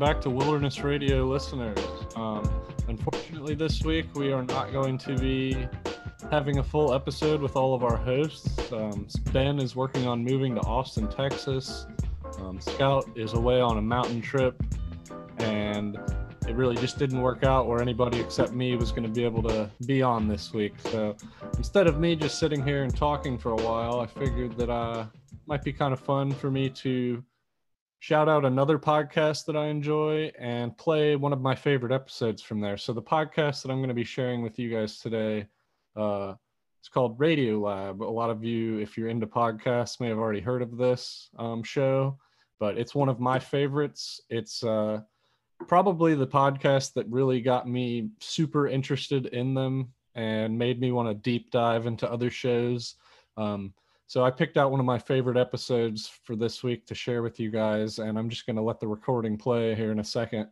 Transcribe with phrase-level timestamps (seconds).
[0.00, 1.78] back to Wilderness Radio listeners.
[2.16, 2.50] Um,
[2.88, 5.68] unfortunately, this week we are not going to be
[6.30, 8.72] having a full episode with all of our hosts.
[8.72, 11.86] Um, ben is working on moving to Austin, Texas.
[12.38, 14.62] Um, Scout is away on a mountain trip,
[15.36, 15.98] and
[16.48, 19.42] it really just didn't work out where anybody except me was going to be able
[19.50, 20.72] to be on this week.
[20.78, 21.14] So
[21.58, 25.04] instead of me just sitting here and talking for a while, I figured that uh,
[25.44, 27.22] might be kind of fun for me to
[28.00, 32.58] shout out another podcast that I enjoy and play one of my favorite episodes from
[32.58, 32.78] there.
[32.78, 35.46] So the podcast that I'm going to be sharing with you guys today,
[35.94, 36.34] uh,
[36.80, 38.02] it's called Radio Lab.
[38.02, 41.62] A lot of you, if you're into podcasts, may have already heard of this um,
[41.62, 42.18] show,
[42.58, 44.22] but it's one of my favorites.
[44.30, 45.02] It's uh,
[45.68, 51.08] probably the podcast that really got me super interested in them and made me want
[51.08, 52.94] to deep dive into other shows.
[53.36, 53.74] Um,
[54.10, 57.38] so I picked out one of my favorite episodes for this week to share with
[57.38, 60.48] you guys, and I'm just going to let the recording play here in a second.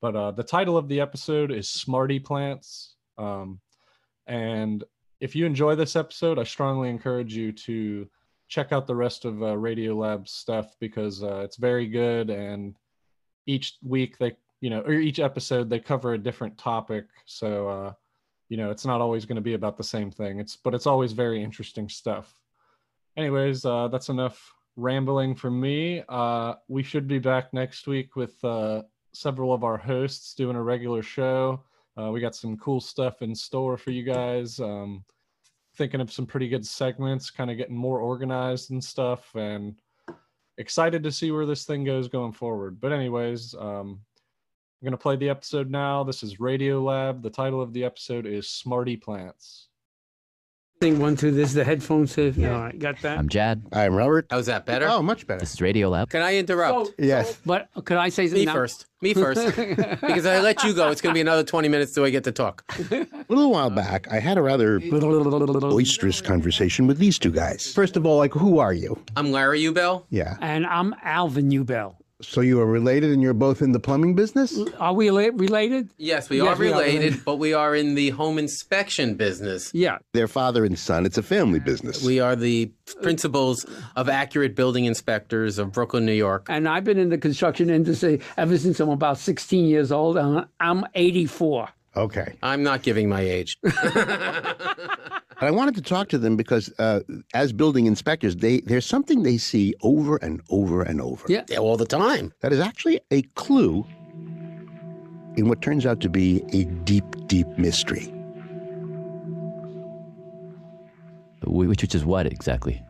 [0.00, 2.94] But uh, the title of the episode is Smarty Plants.
[3.18, 3.60] Um,
[4.26, 4.82] and
[5.20, 8.08] if you enjoy this episode, I strongly encourage you to
[8.48, 12.30] check out the rest of uh, Radio Lab stuff because uh, it's very good.
[12.30, 12.74] And
[13.44, 17.08] each week they, you know, or each episode they cover a different topic.
[17.26, 17.92] So, uh,
[18.48, 20.40] you know, it's not always going to be about the same thing.
[20.40, 22.34] It's, but it's always very interesting stuff
[23.16, 26.02] anyways, uh, that's enough rambling from me.
[26.08, 28.82] Uh, we should be back next week with uh,
[29.12, 31.62] several of our hosts doing a regular show.
[31.98, 34.58] Uh, we got some cool stuff in store for you guys.
[34.60, 35.04] Um,
[35.76, 39.80] thinking of some pretty good segments, kind of getting more organized and stuff, and
[40.58, 42.80] excited to see where this thing goes going forward.
[42.80, 44.00] But, anyways, um,
[44.80, 46.02] I'm going to play the episode now.
[46.02, 47.22] This is Radio Lab.
[47.22, 49.68] The title of the episode is Smarty Plants.
[50.82, 52.18] Thing one, two, this is the headphones.
[52.18, 53.16] All right, got that.
[53.16, 53.62] I'm Jad.
[53.72, 54.26] I'm Robert.
[54.30, 54.88] How's that better?
[54.88, 55.38] Oh, much better.
[55.38, 56.10] This is Radio Lab.
[56.10, 56.94] Can I interrupt?
[56.98, 57.38] Yes.
[57.46, 58.46] But could I say Me something?
[58.46, 58.52] now?
[58.52, 58.86] first.
[59.00, 59.56] Me first.
[59.56, 60.90] because I let you go.
[60.90, 62.64] It's going to be another 20 minutes till I get to talk.
[62.90, 67.72] A little while back, I had a rather boisterous conversation with these two guys.
[67.72, 69.00] First of all, like, who are you?
[69.14, 70.06] I'm Larry Ubell.
[70.10, 70.36] Yeah.
[70.40, 71.94] And I'm Alvin Ubell.
[72.22, 74.58] So you are related and you're both in the plumbing business?
[74.78, 75.90] Are we rela- related?
[75.98, 77.24] Yes, we Yes, are we are related, related.
[77.24, 79.70] but we are in the home inspection business.
[79.74, 79.98] Yeah.
[80.12, 81.04] They're father and son.
[81.04, 82.02] It's a family business.
[82.04, 82.70] We are the
[83.02, 83.66] principals
[83.96, 86.46] of Accurate Building Inspectors of Brooklyn, New York.
[86.48, 90.16] And I've been in the construction industry ever since I'm about 16 years old.
[90.16, 91.68] And I'm 84.
[91.96, 92.34] okay.
[92.42, 93.58] I'm not giving my age.
[95.42, 97.00] And I wanted to talk to them because, uh,
[97.34, 101.26] as building inspectors, they there's something they see over and over and over.
[101.28, 101.42] Yeah.
[101.48, 102.32] Yeah, all the time.
[102.42, 103.84] That is actually a clue
[105.36, 108.04] in what turns out to be a deep, deep mystery.
[111.44, 112.80] Which, which is what exactly?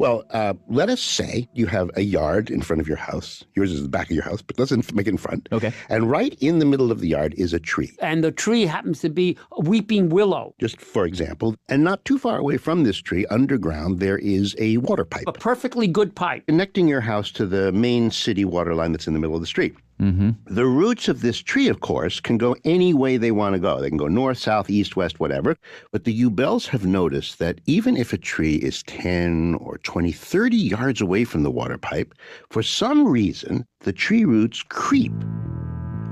[0.00, 3.44] Well, uh, let us say you have a yard in front of your house.
[3.54, 5.46] Yours is the back of your house, but let's in- make it in front.
[5.52, 5.74] Okay.
[5.90, 9.00] And right in the middle of the yard is a tree, And the tree happens
[9.00, 11.54] to be a weeping willow, just for example.
[11.68, 15.32] And not too far away from this tree, underground, there is a water pipe a
[15.32, 16.46] perfectly good pipe.
[16.46, 19.46] connecting your house to the main city water line that's in the middle of the
[19.46, 19.74] street.
[20.00, 20.30] Mm-hmm.
[20.46, 23.80] The roots of this tree, of course, can go any way they want to go.
[23.80, 25.56] They can go north, south, east, west, whatever.
[25.92, 30.56] But the Ubells have noticed that even if a tree is 10 or 20, 30
[30.56, 32.14] yards away from the water pipe,
[32.48, 35.12] for some reason, the tree roots creep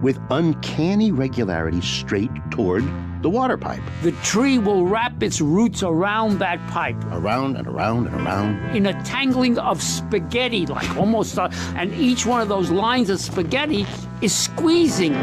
[0.02, 2.84] with uncanny regularity straight toward
[3.22, 3.82] the water pipe.
[4.02, 8.76] The tree will wrap its roots around that pipe Around and around and around.
[8.76, 13.18] in a tangling of spaghetti, like almost, uh, and each one of those lines of
[13.18, 13.86] spaghetti
[14.22, 15.14] is squeezing.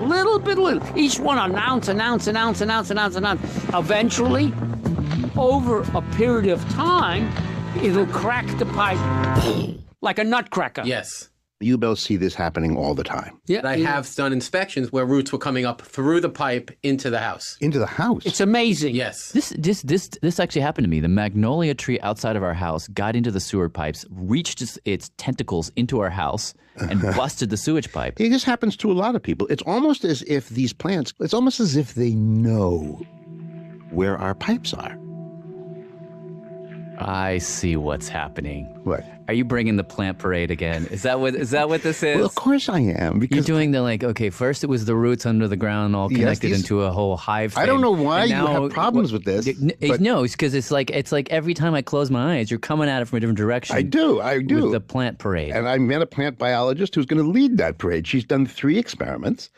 [0.00, 0.82] Little bit, little.
[0.98, 3.40] Each one an ounce, an ounce, an ounce, an ounce, an ounce, an ounce.
[3.74, 4.52] Eventually,
[5.36, 7.30] over a period of time,
[7.82, 8.98] it'll crack the pipe
[10.00, 10.82] like a nutcracker.
[10.84, 11.28] Yes.
[11.62, 13.38] The both see this happening all the time.
[13.46, 17.20] Yeah, I have done inspections where roots were coming up through the pipe into the
[17.20, 17.56] house.
[17.60, 18.26] Into the house.
[18.26, 18.94] It's amazing.
[18.94, 19.32] Yes.
[19.32, 21.00] This, this, this, this actually happened to me.
[21.00, 25.10] The magnolia tree outside of our house got into the sewer pipes, reached its, its
[25.16, 28.20] tentacles into our house, and busted the sewage pipe.
[28.20, 29.46] It just happens to a lot of people.
[29.48, 33.00] It's almost as if these plants, it's almost as if they know
[33.90, 34.96] where our pipes are.
[37.08, 38.64] I see what's happening.
[38.84, 39.04] What?
[39.28, 40.86] Are you bringing the plant parade again?
[40.90, 42.16] Is that what is that what this is?
[42.16, 44.30] Well, of course I am You're doing the like okay.
[44.30, 47.16] First, it was the roots under the ground, all Yes, connected these- into a whole
[47.16, 47.56] hive.
[47.56, 49.48] I don't know why And you have now- problems with this,
[49.80, 52.58] but- no, it's because it's like it's like every time I close my eyes, you're
[52.60, 53.76] coming at it from a different direction.
[53.76, 54.64] I do, I do.
[54.64, 55.52] With the plant parade.
[55.52, 58.06] and I met a plant biologist who's going to lead that parade.
[58.06, 59.50] She's done three experiments,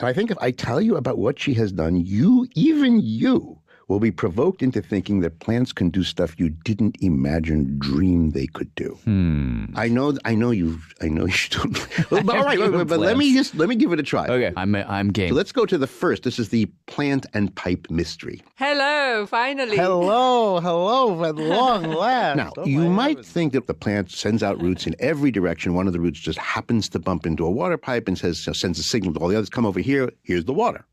[0.00, 3.58] and I think if I tell you about what she has done, you, even you,
[3.88, 8.46] will be provoked into thinking that plants can do stuff you didn't imagine, dream they
[8.46, 8.98] could do.
[9.04, 9.66] Hmm.
[9.74, 12.10] I know, I know you, I know you don't.
[12.10, 14.02] Well, but all right, wait, wait, but let me just let me give it a
[14.02, 14.26] try.
[14.26, 15.28] Okay, I'm I'm game.
[15.30, 16.22] So let's go to the first.
[16.22, 18.42] This is the plant and pipe mystery.
[18.56, 19.76] Hello, finally.
[19.76, 22.36] Hello, hello, at long last.
[22.36, 23.28] Now, Oh, you might heavens.
[23.28, 25.74] think that the plant sends out roots in every direction.
[25.74, 28.78] One of the roots just happens to bump into a water pipe and says sends
[28.78, 30.84] a signal to all the others, come over here, here's the water.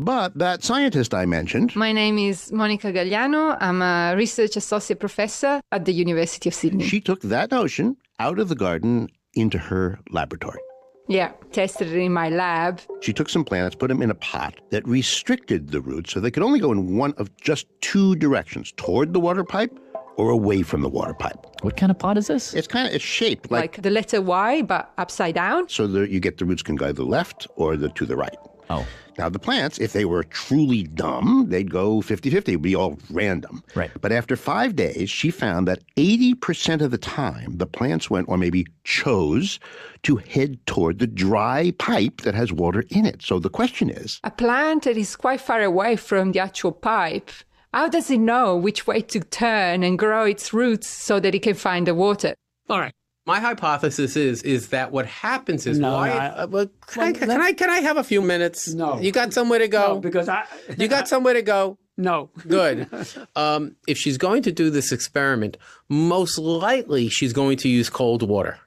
[0.00, 0.04] Right.
[0.04, 3.56] But that scientist I mentioned, My name is Monica Gagliano.
[3.60, 6.84] I'm a research associate professor at the University of Sydney.
[6.84, 10.60] she took that notion out of the garden into her laboratory.
[11.08, 12.80] yeah, tested it in my lab.
[13.00, 16.30] She took some plants, put them in a pot that restricted the roots so they
[16.30, 19.72] could only go in one of just two directions, toward the water pipe
[20.16, 21.38] or away from the water pipe.
[21.62, 22.54] what kind of pot is this?
[22.54, 25.68] It's kind of it's shaped like, Like, the letter Y, but upside down.
[25.68, 28.36] so that you get the roots can go either left or the to the right.
[28.68, 28.86] Oh,
[29.20, 32.52] Now, the plants, if they were truly dumb, they'd go 50 50.
[32.52, 33.62] It would be all random.
[33.74, 33.90] Right.
[34.00, 38.38] But after five days, she found that 80% of the time, the plants went, or
[38.38, 39.60] maybe chose,
[40.04, 43.20] to head toward the dry pipe that has water in it.
[43.20, 47.30] So the question is A plant that is quite far away from the actual pipe.
[47.74, 51.42] How does it know which way to turn and grow its roots so that it
[51.42, 52.34] can find the water?
[52.70, 52.94] All right.
[53.30, 56.10] My hypothesis is is that what happens is No, why.
[56.10, 58.74] I- uh, well, can, I, can I can I have a few minutes?
[58.74, 58.98] No.
[59.00, 59.94] You got somewhere to go.
[59.94, 60.46] No, because I.
[60.76, 61.78] you got somewhere to go.
[61.96, 62.30] No.
[62.48, 62.88] Good.
[63.36, 65.56] Um, if she's going to do this experiment,
[65.88, 68.58] most likely she's going to use cold water.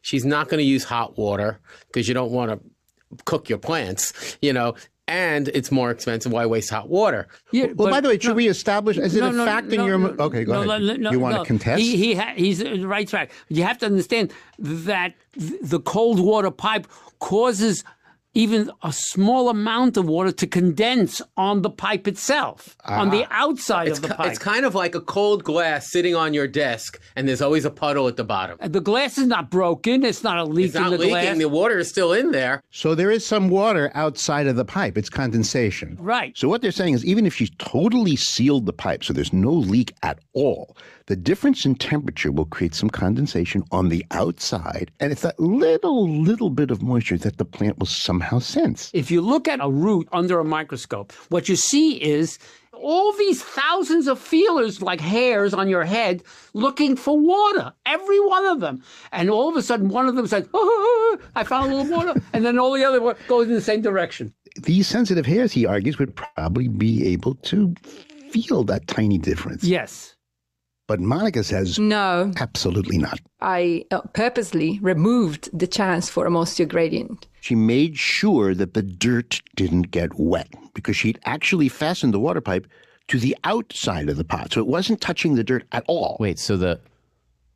[0.00, 1.58] She's not going to use hot water
[1.88, 4.76] because you don't want to cook your plants, you know,
[5.08, 6.30] and it's more expensive.
[6.30, 7.26] Why waste hot water?
[7.50, 9.72] Yeah, well, but- by the way, should we establish, is it No, a no, fact
[9.72, 9.98] in no, your.
[9.98, 10.82] no, okay, go no, ahead.
[10.82, 11.42] no, no, you want no.
[11.42, 11.80] to contest?
[11.80, 13.32] He, he ha- he's on the right track.
[13.48, 16.86] You have to understand that th- the cold water pipe
[17.20, 17.82] causes
[18.38, 23.42] even a small amount of water to condense on the pipe itself, on the ah.
[23.44, 24.28] outside It's, of the pipe.
[24.30, 27.70] it's kind of like a cold glass sitting on your desk, and there's always a
[27.70, 28.56] puddle at the bottom.
[28.62, 30.04] the glass is not broken.
[30.04, 31.10] It's not a leak It's in not the leaking.
[31.12, 31.38] glass.
[31.38, 32.62] The water is still in there.
[32.70, 34.96] So there is some water outside of the pipe.
[34.96, 35.96] It's condensation.
[36.00, 36.36] Right.
[36.38, 39.52] So what they're saying is even if she's totally sealed the pipe so there's no
[39.52, 40.76] leak at all,
[41.08, 46.06] the difference in temperature will create some condensation on the outside, and it's that little
[46.06, 48.90] little bit of moisture that the plant will somehow sense.
[48.92, 52.38] If you look at a root under a microscope, what you see is
[52.74, 56.22] all these thousands of feelers like hairs on your head
[56.52, 58.82] looking for water, every one of them.
[59.10, 61.72] And all of a sudden, one of them says, oh, oh, oh, oh I found
[61.72, 62.20] a little water.
[62.34, 64.32] And then all the other one goes in the same direction.
[64.62, 67.74] These sensitive hairs, he argues, would probably be able to
[68.30, 69.64] feel that tiny difference.
[69.64, 70.14] Yes.
[70.88, 73.20] But Monica says No, absolutely not.
[73.40, 77.28] I uh, purposely removed the chance for a moisture gradient.
[77.40, 82.40] She made sure that the dirt didn't get wet because she'd actually fastened the water
[82.40, 82.66] pipe
[83.08, 84.52] to the outside of the pot.
[84.52, 86.16] So it wasn't touching the dirt at all.
[86.18, 86.38] wait.
[86.38, 86.80] So the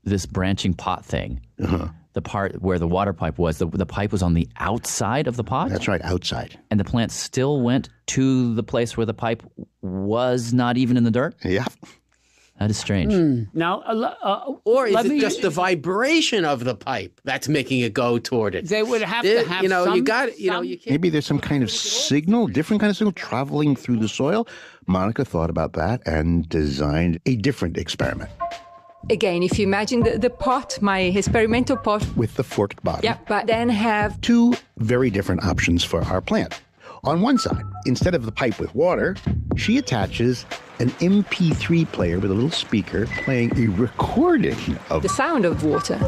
[0.05, 1.89] this branching pot thing, Uh-huh.
[2.13, 5.37] the part where the water pipe was, the, the pipe was on the outside of
[5.37, 6.59] the pot, That's right, outside.
[6.71, 9.43] and the plant still went to the place where the pipe
[9.81, 11.35] was not even in the dirt.
[11.45, 11.65] Yeah.
[12.63, 13.13] That is strange.
[13.55, 17.81] Now, uh, uh, Or is it me- just the vibration of the pipe that's making
[17.81, 18.69] it go toward it?
[18.69, 20.93] They would have There- to have you know, some, you got you know, you can't.
[20.93, 24.47] Maybe there's some kind of signal, different kind of signal traveling through the soil.
[24.87, 28.31] Monica thought about that and designed a different experiment
[29.11, 33.01] Again, if you imagine the, the pot, my experimental pot, with the forked bottom.
[33.03, 36.61] yeah, but then have Two very different options for our plant.
[37.05, 39.17] On one side, instead of the pipe with water,
[39.57, 40.47] she attaches
[40.79, 45.99] an MP3 player with a little speaker playing a recording of the sound of water.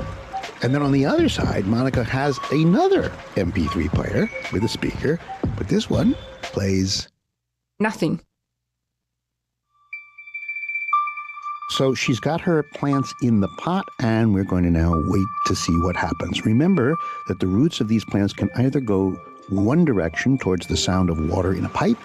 [0.63, 5.19] And then on the other side, Monica has another MP3 player with a speaker,
[5.57, 7.09] but this one plays.
[7.81, 8.21] Nothing.
[11.71, 15.57] So she's got her plants in the pot, and we're going to now wait to
[15.57, 16.47] see what happens.
[16.47, 16.95] Remember
[17.27, 21.31] that the roots of these plants can either go one direction towards the sound of
[21.31, 21.99] water in a pipe,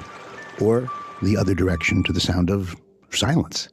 [0.61, 0.89] or
[1.21, 2.75] the other direction to the sound of
[3.11, 3.69] silence.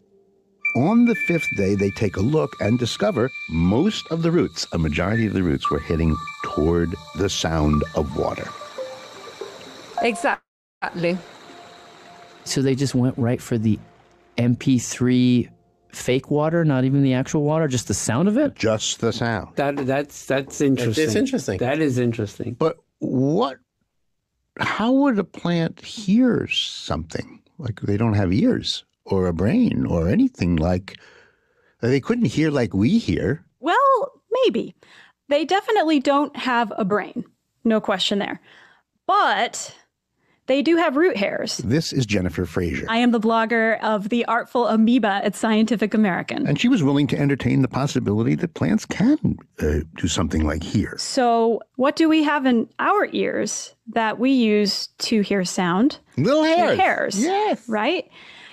[0.76, 4.78] On the fifth day, they take a look and discover most of the roots, a
[4.78, 8.46] majority of the roots, were heading toward the sound of water.
[10.02, 11.16] Exactly.
[12.44, 13.78] So they just went right for the
[14.37, 15.49] MP3
[15.92, 18.54] fake water, not even the actual water, just the sound of it.
[18.54, 19.56] Just the sound.
[19.56, 21.16] That that's that's interesting.
[21.16, 21.58] interesting.
[21.58, 22.52] That is interesting.
[22.52, 23.58] But what?
[24.58, 27.42] How would a plant hear something?
[27.58, 30.98] Like they don't have ears or a brain or anything like.
[31.80, 33.44] They couldn't hear like we hear.
[33.60, 34.74] Well, maybe.
[35.28, 37.24] They definitely don't have a brain.
[37.64, 38.40] No question there.
[39.06, 39.74] But
[40.46, 41.58] they do have root hairs.
[41.58, 42.86] This is Jennifer Frazer.
[42.88, 46.46] I am the blogger of The Artful Amoeba at Scientific American.
[46.46, 50.62] and she was willing to entertain the possibility that plants can uh, do something like
[50.62, 50.96] hear.
[50.98, 55.98] So, what do we have in our ears that we use to hear sound?
[56.16, 56.78] Little hairs.
[56.78, 57.20] Hairs.
[57.20, 57.68] Yes.
[57.68, 58.08] Right?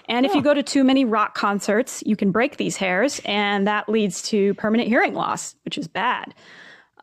[0.10, 3.66] And if you go to too many rock concerts, you can break these hairs, and
[3.68, 6.34] that leads to permanent hearing loss, which is bad.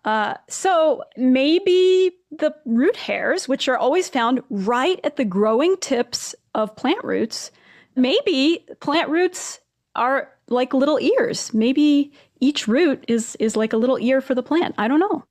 [0.04, 6.34] Uh, so maybe the root hairs, which are always found right at the growing tips
[6.54, 7.50] of plant roots,
[7.96, 9.60] maybe plant roots
[9.94, 11.52] are like little ears.
[11.52, 14.74] Maybe each root is is like a little ear for the plant.
[14.78, 15.24] I don't know.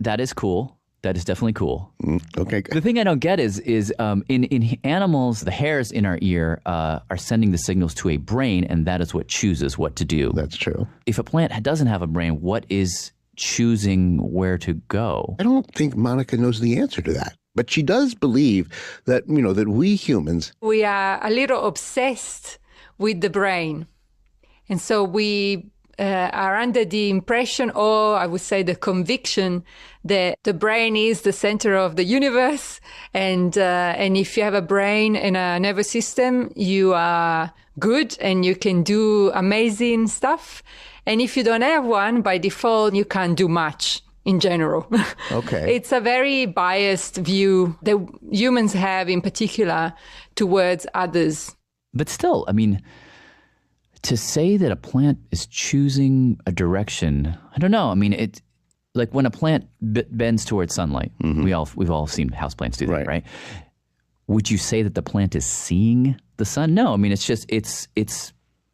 [0.00, 0.76] That is cool.
[1.02, 1.90] That is definitely cool.
[2.02, 2.60] Mm, Okay.
[2.60, 6.18] The thing I don't get is is um, in in animals, the hairs in our
[6.20, 9.96] ear uh, are sending the signals to a brain, and that is what chooses what
[9.96, 10.32] to do.
[10.34, 10.86] That's true.
[11.06, 15.36] If a plant doesn't have a brain, what is choosing where to go?
[15.40, 17.36] I don't think Monica knows the answer to that.
[17.54, 18.68] But she does believe
[19.06, 22.58] that, you know, that we humans, we are a little obsessed
[22.98, 23.86] with the brain.
[24.68, 25.66] And so we
[25.98, 29.64] uh, are under the impression, or I would say the conviction,
[30.04, 32.80] that the brain is the center of the universe.
[33.12, 38.16] And, uh, and if you have a brain and a nervous system, you are good
[38.20, 40.62] and you can do amazing stuff.
[41.06, 44.86] And if you don't have one, by default, you can't do much in general.
[45.32, 45.76] Okay.
[45.76, 47.96] it's a very biased view that
[48.30, 49.92] humans have in particular
[50.34, 51.54] towards others.
[51.94, 52.82] But still, I mean,
[54.02, 57.90] to say that a plant is choosing a direction, I don't know.
[57.90, 58.42] I mean, it
[58.94, 61.12] like when a plant b- bends towards sunlight.
[61.22, 61.44] Mm-hmm.
[61.44, 63.06] We all we've all seen houseplants do that, Right.
[63.06, 63.24] right?
[64.26, 66.74] Would you say that the plant is seeing the sun?
[66.74, 66.92] No.
[66.92, 68.32] I mean, it's just it's it's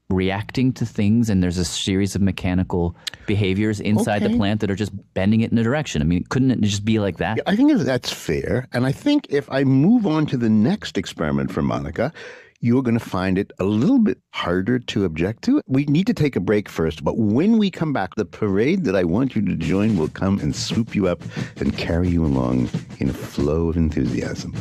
[0.09, 2.97] reacting to things, and there's a series of mechanical
[3.27, 6.01] behaviors inside the plant that are just bending it in a direction.
[6.01, 7.41] I mean, couldn't it just be like that?
[7.47, 8.69] I think that's fair.
[8.73, 12.13] And I think if I move on to the next experiment for Monica,
[12.61, 15.61] you're going to find it a little bit harder to object to.
[15.67, 18.97] We need to take a break first, but when we come back, the parade that
[18.97, 21.23] I want you to join will come and swoop you up
[21.57, 24.55] and carry you along in a flow of enthusiasm.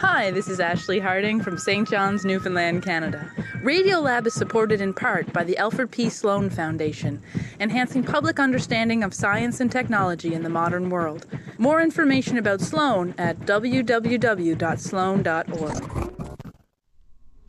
[0.00, 1.86] Hi, this is Ashley Harding from St.
[1.86, 3.30] John's, Newfoundland, Canada.
[3.62, 6.08] Radiolab is supported in part by the Alfred P.
[6.08, 7.20] Sloan Foundation,
[7.60, 11.26] enhancing public understanding of science and technology in the modern world.
[11.58, 14.56] More information about Sloan at www.sloan.org.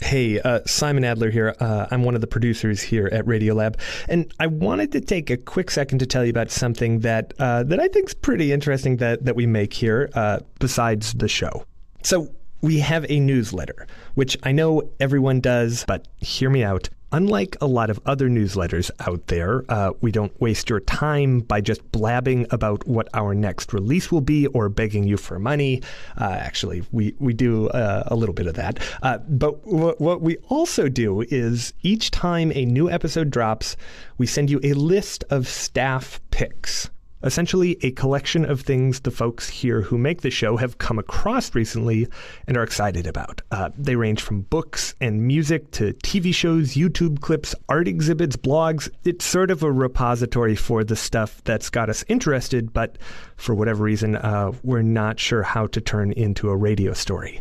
[0.02, 1.56] Hey, uh, Simon Adler here.
[1.58, 3.80] Uh, I'm one of the producers here at Radiolab,
[4.10, 7.64] and I wanted to take a quick second to tell you about something that uh,
[7.64, 11.64] that I think is pretty interesting that that we make here, uh, besides the show.
[12.04, 12.30] So
[12.62, 16.90] we have a newsletter, which I know everyone does, but hear me out.
[17.14, 21.60] Unlike a lot of other newsletters out there, uh, we don't waste your time by
[21.60, 25.82] just blabbing about what our next release will be or begging you for money.
[26.18, 28.80] Uh, actually, we, we do uh, a little bit of that.
[29.04, 33.76] Uh, but w- what we also do is each time a new episode drops,
[34.18, 36.90] we send you a list of staff picks
[37.24, 41.54] essentially a collection of things the folks here who make the show have come across
[41.56, 42.08] recently
[42.48, 43.42] and are excited about.
[43.52, 48.90] Uh, they range from books and music to TV shows, YouTube clips, art exhibits, blogs.
[49.04, 52.98] It's sort of a repository for the stuff that's got us interested, but
[53.36, 57.40] for whatever reason, uh, we're not sure how to turn into a radio story.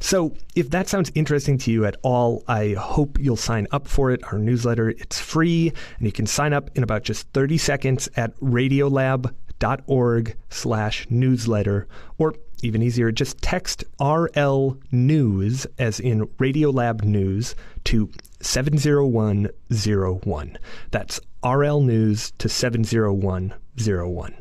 [0.00, 4.10] So, if that sounds interesting to you at all, I hope you'll sign up for
[4.10, 4.22] it.
[4.32, 8.38] Our newsletter, it's free, and you can sign up in about just 30 seconds at
[8.40, 11.88] radiolab.org slash newsletter,
[12.18, 18.10] or even easier, just text RL News, as in Radiolab News, to
[18.40, 20.58] 70101.
[20.90, 24.34] That's RL News to 70101.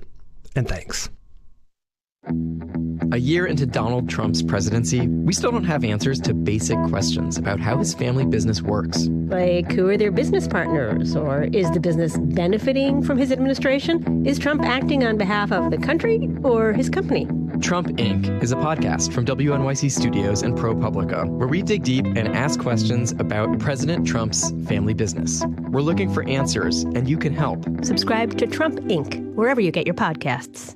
[0.56, 1.10] And thanks.
[3.16, 7.62] A year into Donald Trump's presidency, we still don't have answers to basic questions about
[7.62, 9.08] how his family business works.
[9.08, 11.16] Like, who are their business partners?
[11.16, 14.26] Or is the business benefiting from his administration?
[14.26, 17.26] Is Trump acting on behalf of the country or his company?
[17.62, 18.44] Trump Inc.
[18.44, 23.14] is a podcast from WNYC Studios and ProPublica, where we dig deep and ask questions
[23.14, 25.42] about President Trump's family business.
[25.70, 27.66] We're looking for answers, and you can help.
[27.82, 30.76] Subscribe to Trump Inc., wherever you get your podcasts.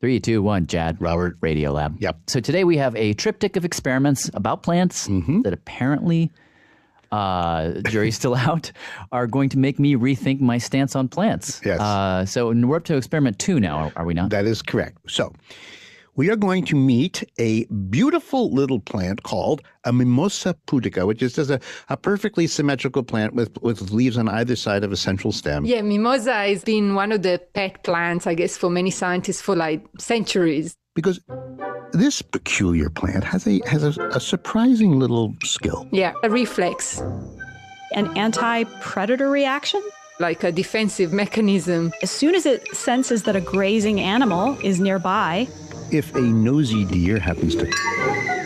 [0.00, 0.96] Three, two, one, Jad.
[0.98, 1.36] Robert.
[1.42, 1.96] Radio Lab.
[2.00, 2.20] Yep.
[2.28, 6.30] So today we have a triptych of experiments about plants that apparently,
[7.12, 8.72] uh, jury's still out,
[9.12, 11.60] are going to make me rethink my stance on plants.
[11.64, 11.80] Yes.
[11.80, 14.30] Uh, so we're up to experiment two now, are we not?
[14.30, 14.96] That is correct.
[15.10, 15.34] So
[16.20, 21.32] we are going to meet a beautiful little plant called a Mimosa pudica, which is
[21.32, 21.58] just a,
[21.88, 25.64] a perfectly symmetrical plant with, with leaves on either side of a central stem.
[25.64, 29.56] Yeah, mimosa has been one of the pet plants, I guess, for many scientists for
[29.56, 30.76] like centuries.
[30.94, 31.20] Because
[31.92, 35.88] this peculiar plant has a has a, a surprising little skill.
[35.90, 37.00] Yeah, a reflex,
[37.94, 39.80] An anti predator reaction?
[40.18, 41.92] like a defensive mechanism.
[42.02, 45.48] As soon as it senses that a grazing animal is nearby,
[45.92, 47.66] If a nosy deer happens to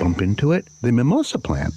[0.00, 1.74] bump into it, the mimosa plant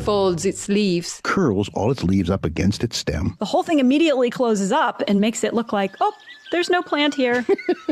[0.00, 1.20] folds its leaves.
[1.24, 3.36] curls all its leaves up against its stem.
[3.38, 6.12] the whole thing immediately closes up and makes it look like, oh,
[6.50, 7.44] there's no plant here.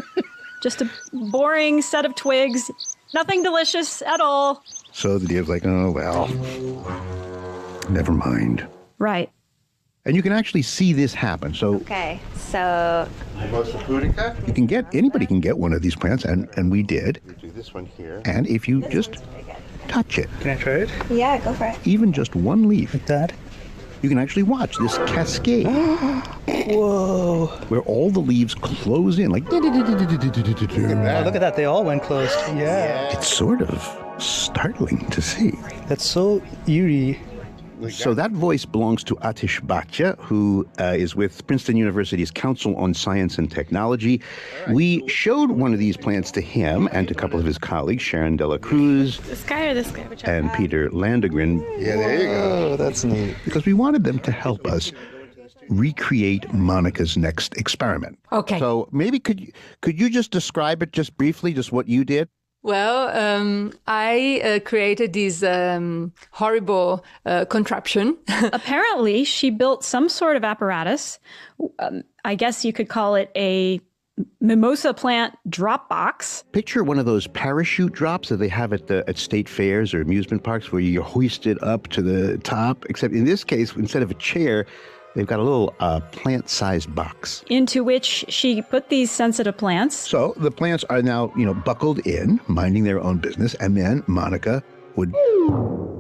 [0.63, 2.71] Just a boring set of twigs.
[3.15, 4.63] Nothing delicious at all.
[4.93, 6.29] So the deer's like, oh, well,
[7.89, 8.67] never mind.
[8.99, 9.31] Right.
[10.07, 11.53] And you can actually see this happen.
[11.53, 13.07] So Okay, so
[14.47, 17.21] you can get, anybody can get one of these plants, and, and we did.
[17.41, 18.23] do this one here.
[18.25, 19.23] And if you just
[19.89, 20.91] touch it, Can I try it?
[21.11, 21.79] Yeah, go for it.
[21.87, 23.33] even just one leaf, like that,
[24.01, 25.67] you can actually watch this cascade.
[26.47, 27.47] Whoa.
[27.69, 29.45] Where all the leaves close in, like.
[29.51, 31.57] Look at that.
[31.57, 32.39] They all went closed.
[32.57, 33.13] Yeah.
[33.13, 35.51] It's sort of startling to see.
[35.87, 37.21] That's so eerie.
[37.89, 42.93] So that voice belongs to Aatish Bhatia, who uh, is with Princeton University's Council on
[42.95, 44.21] Science and Technology.
[44.71, 48.03] We showed one of these plants to him and to a couple of his colleagues,
[48.03, 50.03] Sharon Dela Cruz This guy or this guy?
[50.03, 50.33] Whichever.
[50.33, 51.61] and Peter Landegren.
[51.79, 52.69] Yeah, there you go.
[52.73, 53.37] Oh, that's neat.
[53.45, 54.93] Because we wanted them to help us
[55.69, 58.19] recreate Monica's next experiment.
[58.33, 58.59] Okay.
[58.59, 62.29] So maybe could you, could you just describe it just briefly, just what you did?
[62.63, 68.19] Well, um, I uh, created this um, horrible uh, contraption.
[68.53, 71.19] Apparently, she built some sort of apparatus.
[71.79, 73.81] Um, I guess you could call it a
[74.41, 76.45] mimosa plant drop box.
[76.53, 80.03] Picture one of those parachute drops that they have at the at state fairs or
[80.03, 82.85] amusement parks where you're hoisted up to the top.
[82.91, 84.67] Except in this case, instead of a chair,
[85.15, 87.45] they've got a little uh, plant-sized box.
[87.49, 89.97] into which she put these sensitive plants.
[89.97, 94.03] So the plants are now, you know, buckled in, minding their own business, and then
[94.07, 94.63] Monica
[94.97, 95.13] would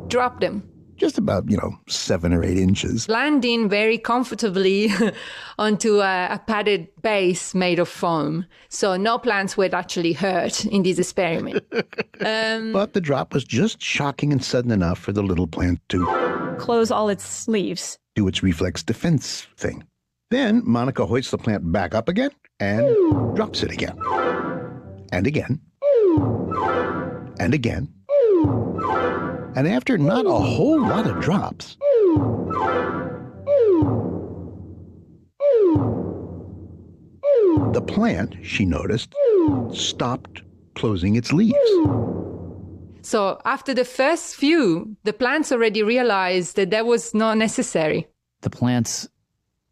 [0.09, 0.63] Drop them.
[0.97, 3.09] just about, you know, seven or eight inches.
[3.09, 4.91] Landing very comfortably
[5.59, 8.45] onto a, a padded base made of foam.
[8.69, 11.65] So no plants were actually hurt in this experiment.
[12.21, 16.57] um, But the drop was just shocking and sudden enough for the little plant to
[16.59, 17.97] Close all its leaves.
[18.21, 19.83] Do its reflex defense thing.
[20.31, 22.31] Then Monica hoists the plant back up again
[22.61, 22.85] and
[23.35, 23.99] drops it again.
[25.11, 25.59] And again.
[27.41, 27.89] And again.
[29.57, 31.79] And after not a whole lot of drops,
[37.73, 39.15] the plant, she noticed,
[39.73, 40.43] stopped
[40.75, 41.57] closing its leaves.
[43.03, 48.07] So after the first few, the plants already realized that that was not necessary.
[48.43, 49.09] The plants,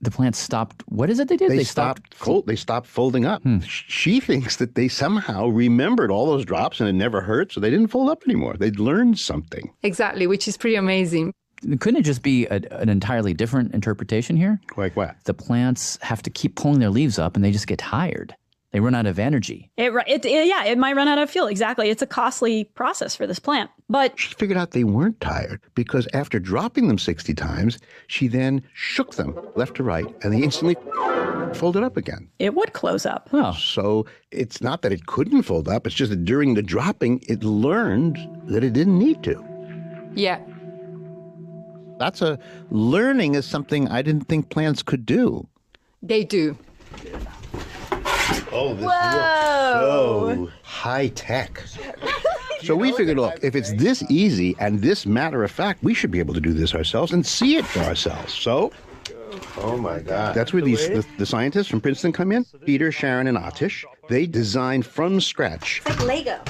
[0.01, 0.83] the plants stopped.
[0.87, 1.51] What is it they did?
[1.51, 2.15] They, stopped.
[2.15, 3.43] fold, they stopped folding up.
[3.43, 3.61] Hmm.
[3.61, 7.61] Sh- She thinks that they somehow remembered all those drops and it never hurt, so
[7.61, 8.57] they didn't fold up anymore.
[8.59, 9.73] They'd learned something.
[9.83, 11.33] Exactly, which is pretty amazing.
[11.81, 14.61] Couldn't it just be a, an entirely different interpretation here?
[14.77, 15.17] Like what?
[15.25, 18.37] The plants have to keep pulling their leaves up, and they just get tired.
[18.71, 19.71] They run out of energy.
[19.79, 21.47] It, it, it- yeah, it might run out of fuel.
[21.47, 21.89] Exactly.
[21.89, 23.71] It's a costly process for this plant.
[23.89, 27.79] But She figured out they weren't tired because after dropping them 60 times,
[28.09, 30.77] she then shook them left to right and they instantly
[31.55, 32.29] folded up again.
[32.39, 33.31] it would close up.
[33.33, 37.23] Oh, So it's not that it couldn't fold up, it's just that during the dropping,
[37.27, 39.43] it learned that it didn't need to.
[40.15, 40.41] Yeah.
[41.99, 42.39] That's a
[42.71, 45.49] learning is something I didn't think plants could do.
[46.03, 46.57] They do.
[48.59, 50.47] Oh, this Whoa.
[50.47, 51.63] so high tech.
[52.61, 56.11] So we figured, look, if it's this easy and this matter of fact, we should
[56.11, 58.35] be able to do this ourselves and see it for ourselves.
[58.35, 58.73] So
[59.59, 60.35] Oh my God.
[60.35, 62.45] that's where these the, the scientists from Princeton come in.
[62.67, 63.85] Peter, Sharon, and Aatish.
[64.09, 66.41] They designed from scratch It's like Lego.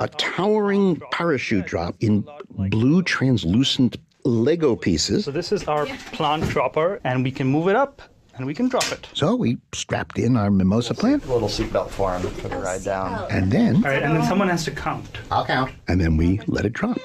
[0.00, 5.24] a towering parachute drop in blue translucent Lego pieces.
[5.26, 8.02] So this is our plant dropper, and we can move it up,
[8.36, 9.06] and we can drop it.
[9.14, 12.82] So we strapped in our mimosa plant, A little seatbelt for him for the ride
[12.84, 13.26] down.
[13.30, 15.06] and then All right, and then someone has to count.
[15.30, 15.72] I'll count.
[15.88, 16.98] And then we let it drop.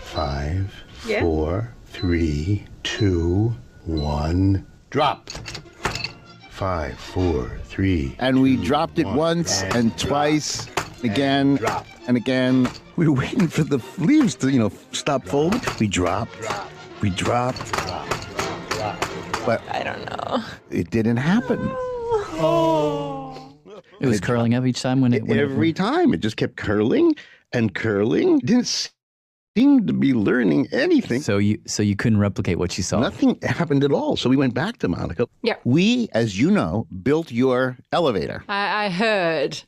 [0.00, 0.74] Five,
[1.06, 1.20] Yeah.
[1.22, 5.30] four, three, two, one, drop.
[6.50, 8.16] Five, four, three.
[8.18, 10.66] And we dropped it once and, twice,
[11.04, 11.58] again
[12.08, 12.68] and again.
[12.96, 15.60] We were waiting for the leaves to, you know, stop folding.
[15.78, 16.34] We dropped.
[17.00, 17.62] We dropped.
[19.48, 20.44] But I don't know.
[20.70, 21.58] it didn't happen.
[23.98, 25.24] It was curling up each time when it.
[25.24, 27.14] When Every time it just kept curling
[27.54, 28.40] and curling.
[28.40, 28.90] Didn't
[29.56, 31.22] seem to be learning anything.
[31.22, 33.00] So you so you couldn't replicate what you saw.
[33.00, 34.16] Nothing happened at all.
[34.18, 35.26] So we went back to Monica.
[35.42, 35.54] Yeah.
[35.64, 38.44] We, as you know, built your elevator.
[38.50, 39.62] I, I heard.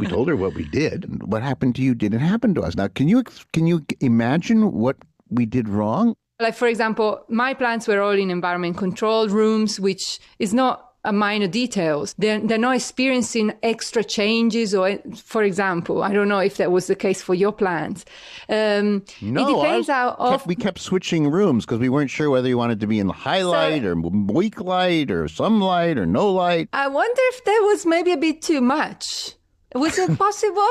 [0.00, 1.06] we told her what we did.
[1.06, 2.76] and What happened to you didn't happen to us.
[2.76, 4.96] Now, can you can you imagine what
[5.28, 6.14] we did wrong?
[6.40, 11.12] Like, for example, my plants were all in environment control rooms, which is not a
[11.12, 12.14] minor details.
[12.16, 16.86] They're, they're not experiencing extra changes or, for example, I don't know if that was
[16.86, 18.04] the case for your plants.
[18.48, 22.30] Um, No, it depends ours how kept- we kept switching rooms because we weren't sure
[22.30, 26.06] whether you wanted to be in the highlight or weak light or some light or
[26.06, 26.68] no light.
[26.72, 29.34] I wonder if that was maybe a bit too much.
[29.74, 30.66] Was it possible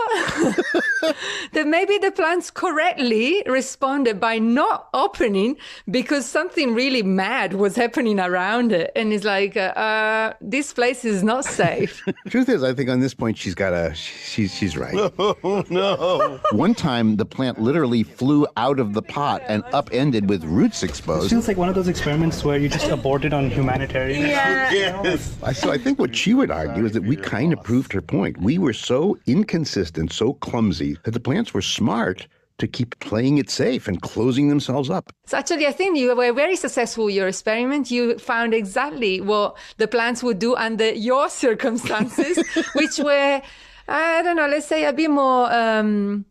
[1.53, 5.57] that maybe the plants correctly responded by not opening
[5.89, 8.91] because something really mad was happening around it?
[8.95, 12.03] And it's like, uh, uh, this place is not safe.
[12.29, 14.95] Truth is, I think on this point she's got a she's she's right.
[15.43, 16.39] Oh, no.
[16.51, 20.87] One time, the plant literally flew out of the pot and upended with roots exposed.
[20.87, 21.29] It exposed.
[21.29, 24.21] feels like one of those experiments where you just aborted on humanitarian.
[24.21, 24.71] Yeah.
[24.71, 25.35] Yes.
[25.59, 28.39] So I think what she would argue is that we kind of proved her point.
[28.41, 33.49] We were so inconsistent, so clumsy, that the plants were smart to keep playing it
[33.49, 35.11] safe and closing themselves up.
[35.25, 37.91] So actually, I think you were very successful your experiment.
[37.91, 42.37] You found exactly what the plants would do under your circumstances,
[42.73, 43.41] which were,
[43.87, 46.25] I don't know, let's say a bit more um,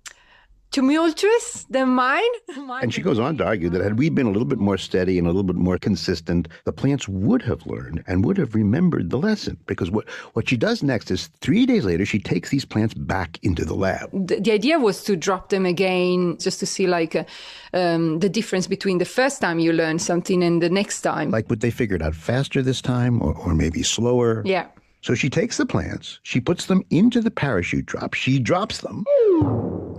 [0.77, 2.23] tumultuous than mine.
[2.67, 4.77] Mine And she goes on to argue that had we been a little bit more
[4.79, 8.55] steady and a little bit more consistent, the plants would have learned and would have
[8.55, 9.57] remembered the lesson.
[9.67, 13.39] Because what, what she does next is three days later, she takes these plants back
[13.43, 14.11] into the lab.
[14.13, 17.25] the, the idea was to drop them again just to see like uh,
[17.73, 21.49] um, the difference between the first time you learn something and the next time Like,
[21.51, 24.43] would they figure it out faster this time or, or maybe slower?
[24.45, 24.67] yeah
[25.03, 29.05] So she takes the plants, she puts them into the parachute drop, she drops them,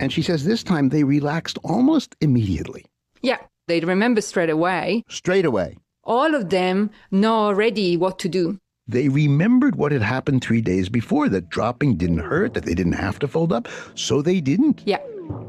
[0.00, 2.84] and she says this time they relaxed almost immediately.
[3.22, 5.76] yeah they remember straight away Straight away.
[6.04, 10.88] all of them know already what to do They remembered what had happened three days
[10.88, 14.82] before that dropping didn't hurt, that they didn't have to fold up, so they didn't.
[14.86, 15.00] yeah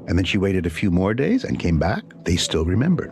[0.07, 2.03] And then she waited a few more days and came back.
[2.25, 3.11] They still remembered.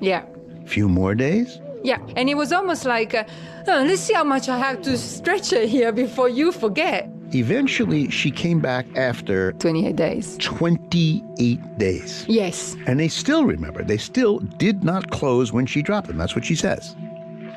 [0.00, 0.24] yeah
[0.66, 1.60] Few more days.
[1.84, 3.24] Yeah and it was almost like uh,
[3.66, 8.08] "Oh, let's see how much i have to stretch it here before you forget Eventually,
[8.08, 10.38] she came back after 28 days.
[10.38, 12.24] 28 days.
[12.26, 13.84] yes And they still remember.
[13.84, 16.16] They still did not close when she dropped them.
[16.16, 16.96] That's what she says.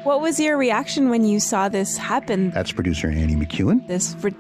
[0.04, 2.50] What was your reaction when you saw this happen?
[2.52, 3.88] That's producer Annie McEwen.
[3.88, 4.36] This re-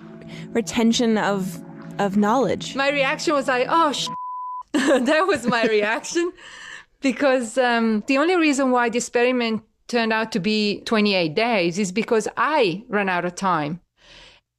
[0.50, 1.62] retention of
[2.00, 2.76] of knowledge.
[2.76, 4.10] my reaction was like oh sh-.
[4.74, 6.32] that was my reaction
[7.02, 11.92] because um, the only reason why the experiment turned out to be 28 days is
[11.92, 13.80] because i ran out of time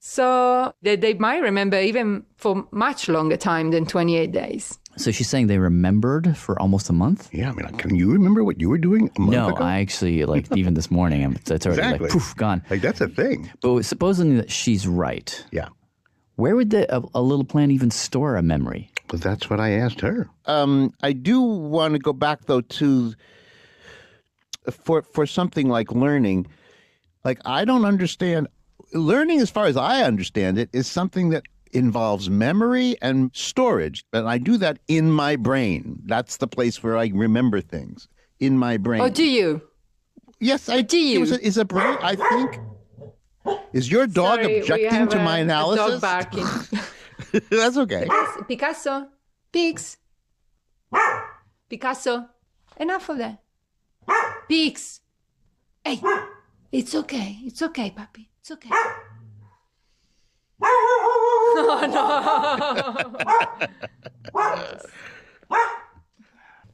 [0.04, 5.28] so they, they might remember even for much longer time than 28 days So she's
[5.28, 7.30] saying they remembered for almost a month.
[7.32, 9.64] Yeah, I mean, can you remember what you were doing a month No, ago?
[9.64, 11.24] I actually like even this morning.
[11.24, 12.04] I'm, it's already Exactly.
[12.08, 12.60] like poof, gone.
[12.68, 13.48] Like that's a thing.
[13.62, 15.68] But supposing that she's right, Yeah.
[16.36, 18.90] where would the, a, a little plant even store a memory?
[19.08, 20.28] But that's what I asked her.
[20.44, 23.14] Um, I do want to go back though to
[24.70, 26.46] for for something like learning.
[27.24, 28.48] Like I don't understand
[28.92, 34.04] learning as far as I understand it is something that involves memory and storage.
[34.12, 36.02] And I do that in my brain.
[36.04, 38.08] That's the place where I remember things.
[38.40, 39.00] In my brain.
[39.02, 39.62] oh do you
[40.40, 41.22] Yes, I oh, do you?
[41.22, 42.58] Is, is a brain I think
[43.72, 46.00] is your dog Sorry, objecting to a- my analysis?
[46.00, 46.46] dog barking
[47.50, 48.08] That's okay.
[48.48, 49.06] picasso
[49.52, 49.96] pigs
[51.68, 52.26] picasso
[52.78, 53.40] enough of that
[54.48, 55.00] pigs
[55.84, 56.00] hey
[56.70, 58.70] it's okay it's okay puppy it's okay.
[60.64, 61.86] Oh
[64.32, 65.68] no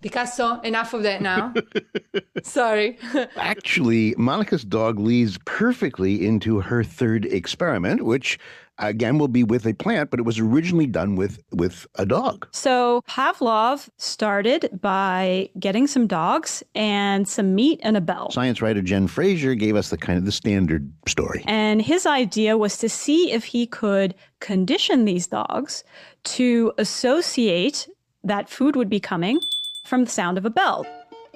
[0.00, 1.52] picasso enough of that now
[2.42, 2.98] sorry
[3.36, 8.38] Actually, Monica's dog leads perfectly into her third experiment, which
[8.78, 12.46] again will be with a plant, but it was originally done with with a dog.
[12.52, 18.30] So Pavlov started by getting some dogs and some meat and a bell.
[18.30, 21.42] Science writer Jen Frazer gave us the kind of the standard story.
[21.46, 25.84] And his idea was to see if he could condition these dogs
[26.24, 27.88] to associate
[28.24, 29.40] that food would be coming
[29.88, 30.86] from the sound of a bell.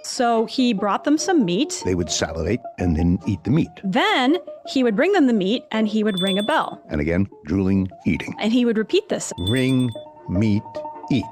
[0.04, 1.82] So he brought them some meat.
[1.84, 3.70] They would salivate and then eat the meat.
[3.84, 4.36] Then
[4.66, 6.82] he would bring them the meat and he would ring a bell.
[6.88, 8.34] And again, drooling, eating.
[8.40, 9.32] And he would repeat this.
[9.48, 9.90] Ring,
[10.28, 10.62] meat,
[11.10, 11.24] eat.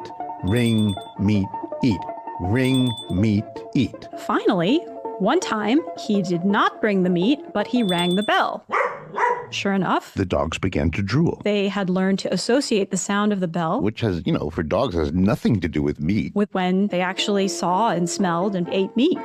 [0.45, 1.49] Ring, meat,
[1.83, 2.01] eat.
[2.41, 4.09] Ring, meat, eat.
[4.19, 4.79] Finally,
[5.19, 8.65] one time he did not bring the meat, but he rang the bell.
[9.51, 13.41] Sure enough, The dogs began to drool, they had learned to associate the sound of
[13.41, 16.33] the bell which has, you know, for dogs has nothing to do with meat.
[16.35, 19.19] with when they actually saw and smelled and ate meat.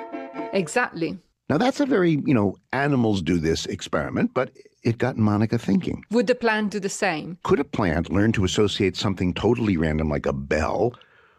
[0.53, 1.17] Exactly.
[1.49, 4.51] Now, that's a very, you know, animals do this experiment, but
[4.83, 6.03] it got Monica thinking.
[6.11, 7.37] Would the plant do the same?
[7.43, 10.95] Could a plant learn to associate something totally random like a bell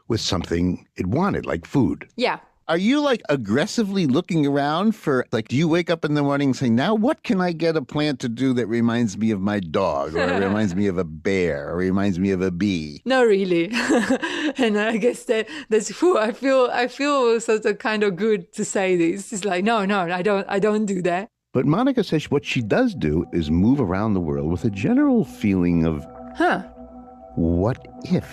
[0.09, 2.09] with something it wanted, like food?
[2.17, 2.39] Yeah.
[2.69, 6.53] Are you like aggressively looking around for like do you wake up in the morning
[6.53, 9.61] saying, Now what can I get a plant to do that reminds me of my
[9.61, 13.03] dog or reminds me of a bear or reminds me of a bee?
[13.05, 13.67] Not really.
[14.59, 18.53] and I guess that that's who I feel I feel sort of kind of good
[18.55, 19.33] to say this.
[19.33, 21.29] It's like, no, no, I don't I don't do that.
[21.53, 25.25] But Monica says what she does do is move around the world with a general
[25.25, 26.63] feeling of Huh.
[27.37, 28.27] what if?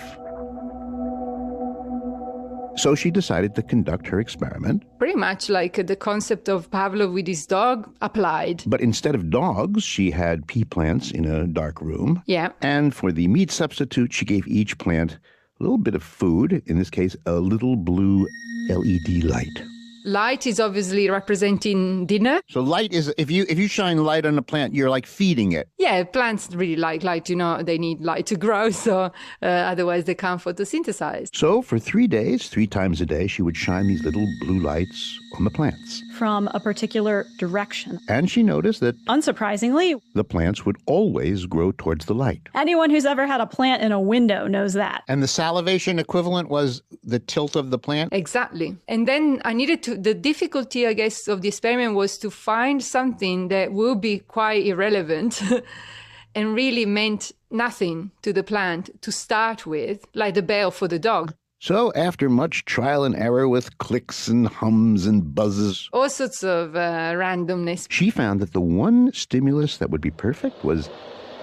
[2.76, 7.28] So she decided to conduct her experiment, Pretty much like the concept of Pavlov with
[7.28, 8.64] his dog applied.
[8.66, 12.22] but instead of dogs, she had pea plants in a dark room.
[12.26, 12.50] Yeah.
[12.62, 15.18] And for the meat substitute, she gave each plant
[15.60, 18.28] a little bit of food, in this case, a little blue
[18.70, 19.64] LED light.
[20.06, 22.42] Light is obviously representing dinner.
[22.50, 25.54] So light is if you if you shine light on a plant, you're like feeding
[25.54, 25.70] it.
[25.78, 27.30] Yeah, plants really like light.
[27.30, 29.12] You know, they need light to grow, so
[29.42, 31.34] uh, otherwise they can't photosynthesize.
[31.34, 35.20] So for three days, three times a day, she would shine these little blue lights
[35.34, 36.04] on the plants.
[36.18, 38.00] From a particular direction.
[38.08, 42.42] And she noticed that Unsurprisingly, the plants would always grow towards the light.
[42.56, 45.04] anyone who's ever had a plant in a window knows that.
[45.08, 48.14] And the salivation equivalent was the tilt of the plant.
[48.14, 48.78] Exactly.
[48.88, 52.84] And then I needed to, the difficulty, I guess, of the experiment was to find
[52.84, 55.42] something that would be quite irrelevant
[56.36, 61.00] and really meant nothing to the plant to start with, like the bell for the
[61.00, 61.34] dog.
[61.64, 66.76] So after much trial and error with clicks and hums and buzzes, All sorts of
[66.76, 67.88] uh, randomness.
[67.90, 70.90] she found that the one stimulus that would be perfect was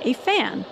[0.04, 0.66] A fan.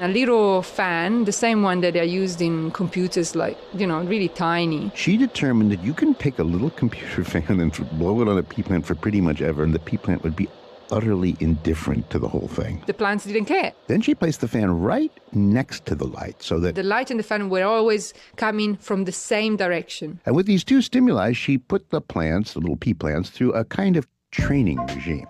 [0.00, 4.30] A little fan, the same one that are used in computers, like, you know, really
[4.30, 4.90] tiny.
[4.96, 8.42] she determined that you can take a little computer fan and blow it on a
[8.42, 10.48] pea plant for pretty much ever, and the pea plant would be
[10.90, 12.82] utterly indifferent to the whole thing.
[12.86, 13.72] The plants didn't care.
[13.86, 17.18] Then she placed the fan right next to the light so that The light and
[17.18, 20.20] the fan were always coming from the same direction.
[20.26, 23.64] And with these two stimuli, she put the plants, the little pea plants, through a
[23.64, 25.26] kind of training regime.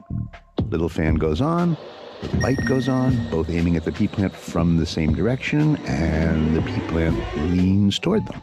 [0.69, 1.77] Little fan goes on,
[2.23, 6.57] the light goes on, both aiming at the pea plant from the same direction, and
[6.57, 7.17] the pea plant
[7.51, 8.41] leans toward them.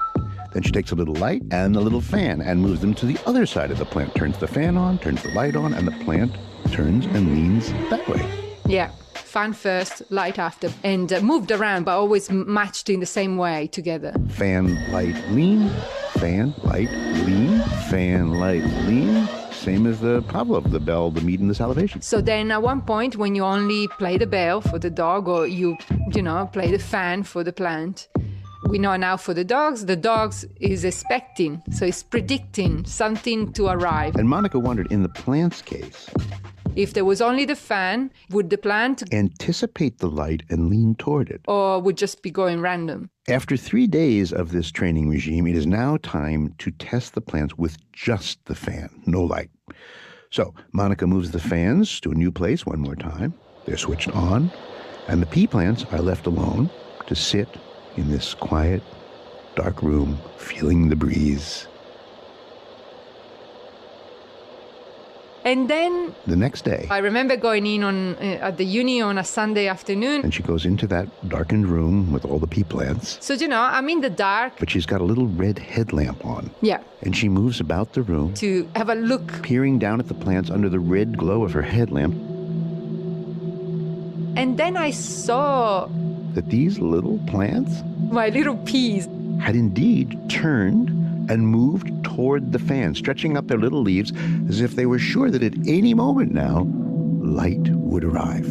[0.54, 3.18] Then she takes a little light and a little fan and moves them to the
[3.26, 6.04] other side of the plant, turns the fan on, turns the light on, and the
[6.04, 6.36] plant
[6.72, 8.24] turns and leans that way.
[8.68, 13.36] Yeah, fan first, light after, and uh, moved around, but always matched in the same
[13.36, 14.14] way together.
[14.30, 15.70] Fan, light, lean,
[16.18, 16.92] fan, light,
[17.26, 19.28] lean, fan, light, lean.
[19.52, 22.02] Same as the Pavlov, the bell, the meat, and the salivation.
[22.02, 25.48] So then, at one point, when you only play the bell for the dog, or
[25.48, 25.78] you,
[26.14, 28.08] you know, play the fan for the plant,
[28.74, 33.68] we know now for the dogs, the dogs is expecting, so it's predicting something to
[33.68, 34.16] arrive.
[34.16, 36.10] And Monica wondered in the plant's case,
[36.76, 41.30] If there was only the fan, would the plant anticipate the light and lean toward
[41.30, 41.42] it.
[41.48, 43.12] or would just be going random?
[43.30, 47.56] After three days of this training regime, it is now time to test the plants
[47.56, 49.52] with just the fan, no light.
[50.32, 53.36] So Monica moves the fans to a new place one more time.
[53.66, 54.52] They're switched on,
[55.08, 56.72] and the pea plants are left alone
[57.06, 57.48] to sit
[57.98, 58.82] in this quiet,
[59.56, 61.68] dark room, feeling the breeze.
[65.46, 69.18] And then The next day, I remember going in on uh, at the uni on
[69.18, 70.22] a Sunday afternoon.
[70.24, 73.60] and she goes into that darkened room with all the pea plants, So you know,
[73.60, 74.54] I'm in the dark.
[74.58, 78.34] but she's got a little red headlamp on, Yeah, and she moves about the room,
[78.36, 79.44] to have a look.
[79.44, 82.16] peering down at the plants under the red glow of her headlamp,
[84.38, 85.88] And then I saw
[86.34, 89.08] that these little plants my little peas.
[89.40, 90.90] had indeed turned
[91.30, 94.12] and moved toward the fan, stretching up their little leaves
[94.50, 96.68] as if they were sure that at any moment now,
[97.22, 98.48] light would arrive.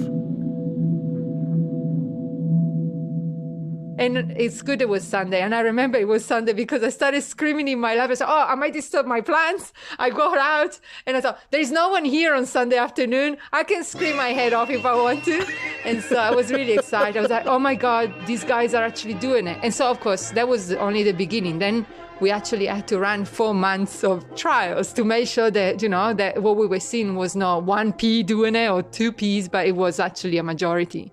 [3.99, 5.41] And it's good it was Sunday.
[5.41, 8.11] And I remember it was Sunday because I started screaming in my lab.
[8.11, 9.73] I said, Oh, I might disturb my plants.
[9.99, 13.37] I got out and I thought, There's no one here on Sunday afternoon.
[13.53, 15.47] I can scream my head off if I want to.
[15.85, 17.17] And so I was really excited.
[17.17, 19.59] I was like, Oh my God, these guys are actually doing it.
[19.63, 21.59] And so, of course, that was only the beginning.
[21.59, 21.87] Then
[22.21, 26.15] we actually had to run four months of trials to make sure that, you know,
[26.15, 29.67] that what we were seeing was not one pea doing it or two peas, but
[29.67, 31.13] it was actually a majority.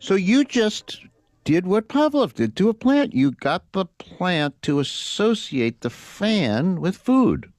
[0.00, 1.02] So you just
[1.44, 3.14] did what Pavlov did to a plant.
[3.14, 7.52] You got the plant to associate the fan with food.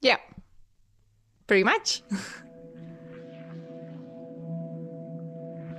[0.00, 0.18] Yeah,
[1.46, 2.02] pretty much.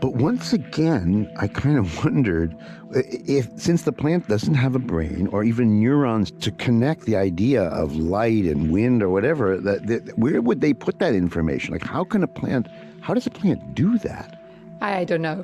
[0.02, 2.58] But once again, I kind of wondered
[2.92, 7.66] if, since the plant doesn't have a brain or even neurons to connect the idea
[7.66, 11.72] of light and wind or whatever, that, that where would they put that information?
[11.72, 12.68] Like, how can a plant?
[13.02, 14.42] How does a plant do that?
[14.82, 15.44] I don't know.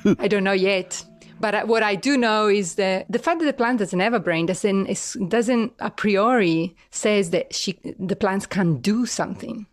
[0.18, 1.04] I don't know yet.
[1.40, 4.14] But uh, what I do know is that the fact that the plant doesn't have
[4.14, 9.66] a brain doesn't doesn't a priori says that she the plants can do something.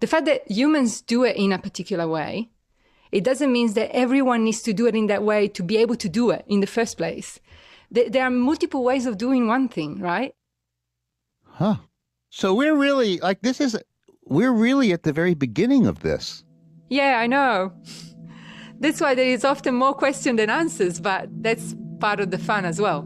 [0.00, 2.50] The fact that humans do it in a particular way,
[3.12, 5.94] it doesn't mean that everyone needs to do it in that way to be able
[5.96, 7.38] to do it in the first place.
[7.92, 10.34] There, there are multiple ways of doing one thing, right?
[11.44, 11.76] Huh.
[12.30, 13.78] So we're really like this is
[14.24, 16.42] we're really at the very beginning of this.
[16.88, 17.72] Yeah, I know.
[18.82, 22.64] That's why there is often more question than answers, but that's part of the fun
[22.64, 23.02] as well.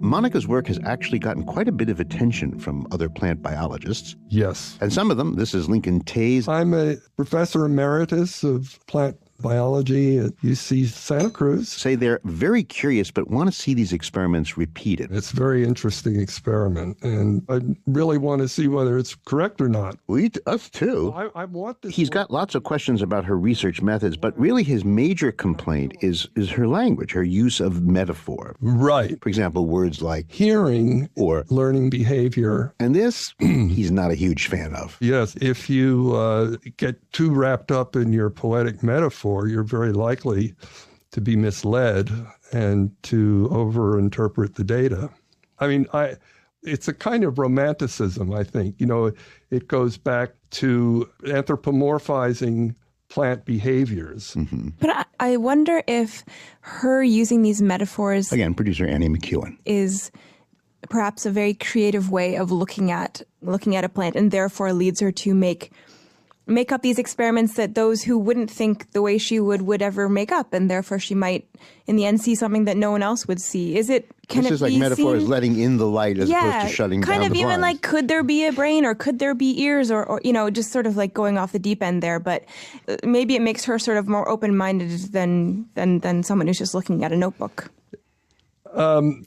[0.00, 4.16] Monica's work has actually gotten quite a bit of attention from other plant biologists.
[4.28, 4.78] Yes.
[4.80, 6.48] And some of them, this is Lincoln Taiz.
[6.48, 11.68] I'm a professor emeritus of plant biology at UC Santa Cruz.
[11.68, 15.10] Say they're very curious but want to see these experiments repeated.
[15.12, 19.68] It's a very interesting experiment, and I really want to see whether it's correct or
[19.68, 19.98] not.
[20.06, 21.12] We, us too.
[21.14, 21.94] I, I want this.
[21.94, 26.28] He's got lots of questions about her research methods, but really his major complaint is
[26.36, 28.56] is her language, her use of metaphor.
[28.60, 29.20] Right.
[29.22, 32.74] For example, words like hearing or learning behavior.
[32.78, 34.96] And this he's not a huge fan of.
[35.00, 40.54] Yes, if you uh, get too wrapped up in your poetic metaphor, you're very likely
[41.12, 42.10] to be misled
[42.52, 45.10] and to overinterpret the data.
[45.58, 46.16] I mean, I
[46.62, 48.76] it's a kind of romanticism, I think.
[48.78, 49.12] You know,
[49.50, 52.74] it goes back to anthropomorphizing
[53.08, 54.34] plant behaviors.
[54.34, 54.68] Mm-hmm.
[54.78, 56.24] But I, I wonder if
[56.60, 59.58] her using these metaphors Again, producer Annie McEwen.
[59.64, 60.10] is
[60.88, 65.00] perhaps a very creative way of looking at looking at a plant and therefore leads
[65.00, 65.72] her to make
[66.46, 70.08] make up these experiments that those who wouldn't think the way she would would ever
[70.08, 71.48] make up and therefore she might
[71.86, 74.50] in the end see something that no one else would see is it can this
[74.50, 77.00] it is like be metaphor is letting in the light as yeah, opposed to shutting
[77.02, 77.62] kind down of the even blinds.
[77.62, 80.50] like could there be a brain or could there be ears or, or you know
[80.50, 82.44] just sort of like going off the deep end there but
[82.88, 86.74] uh, maybe it makes her sort of more open-minded than than than someone who's just
[86.74, 87.70] looking at a notebook
[88.74, 89.26] Um,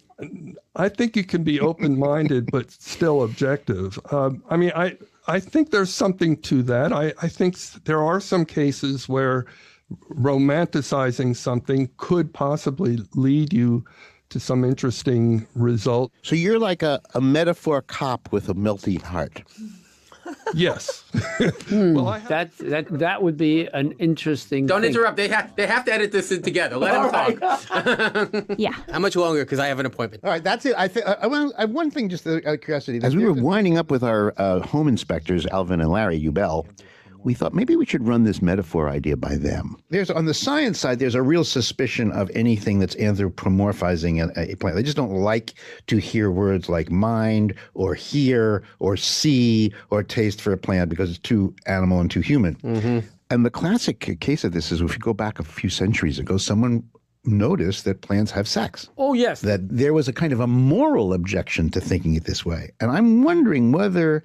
[0.75, 3.99] I think you can be open-minded but still objective.
[4.11, 4.97] Um, I mean, I
[5.27, 6.93] I think there's something to that.
[6.93, 9.45] I, I think there are some cases where
[10.09, 13.85] romanticizing something could possibly lead you
[14.29, 16.11] to some interesting result.
[16.23, 19.43] So you're like a, a metaphor cop with a melting heart.
[20.53, 21.03] Yes.
[21.39, 24.65] that that that would be an interesting.
[24.65, 24.91] Don't thing.
[24.91, 25.17] interrupt.
[25.17, 26.77] They have they have to edit this in together.
[26.77, 28.45] Let them talk.
[28.57, 28.73] yeah.
[28.91, 29.43] How much longer?
[29.43, 30.23] Because I have an appointment.
[30.23, 30.75] All right, that's it.
[30.77, 32.99] I think I, want, I have one thing just out of curiosity.
[33.03, 36.65] As we were winding up with our uh, home inspectors, Alvin and Larry Ubell,
[37.25, 39.75] we thought maybe we should run this metaphor idea by them.
[39.89, 44.55] There's on the science side, there's a real suspicion of anything that's anthropomorphizing a, a
[44.55, 44.75] plant.
[44.75, 45.55] They just don't like
[45.87, 51.09] to hear words like mind or hear or see or taste for a plant because
[51.09, 52.55] it's too animal and too human.
[52.57, 52.99] Mm-hmm.
[53.31, 56.37] And the classic case of this is if you go back a few centuries ago,
[56.37, 56.87] someone
[57.27, 58.89] noticed that plants have sex.
[58.97, 59.41] Oh yes.
[59.41, 62.71] That there was a kind of a moral objection to thinking it this way.
[62.79, 64.23] And I'm wondering whether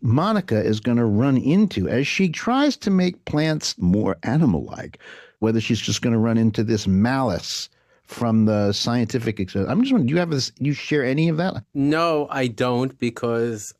[0.00, 4.98] Monica is going to run into, as she tries to make plants more animal like,
[5.38, 7.68] whether she's just going to run into this malice
[8.04, 9.40] from the scientific.
[9.40, 11.64] ex- I'm just wondering, do you have this, do you share any of that?
[11.72, 13.72] No, I don't because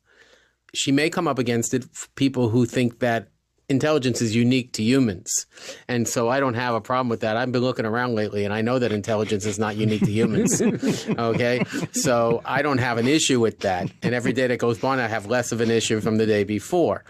[0.73, 1.85] she may come up against it.
[2.15, 3.27] People who think that
[3.69, 5.45] intelligence is unique to humans,
[5.87, 7.37] and so I don't have a problem with that.
[7.37, 10.61] I've been looking around lately, and I know that intelligence is not unique to humans.
[11.17, 13.89] okay, so I don't have an issue with that.
[14.01, 16.43] And every day that goes by, I have less of an issue from the day
[16.43, 17.03] before.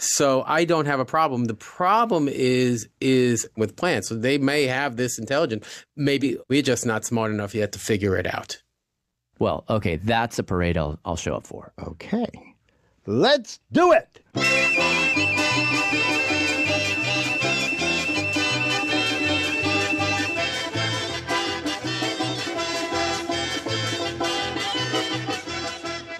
[0.00, 1.44] So I don't have a problem.
[1.44, 4.08] The problem is is with plants.
[4.08, 5.84] So they may have this intelligence.
[5.94, 8.62] Maybe we're just not smart enough yet to figure it out.
[9.38, 11.72] Well, okay, that's a parade I'll, I'll show up for.
[11.82, 12.28] Okay.
[13.06, 15.09] Let's do it.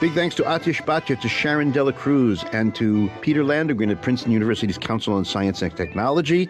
[0.01, 4.33] Big thanks to Aatish Bhatia, to Sharon Dela Cruz, and to Peter Landegren at Princeton
[4.33, 6.49] University's Council on Science and Technology.